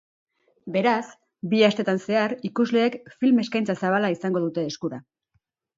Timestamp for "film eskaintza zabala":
3.19-4.15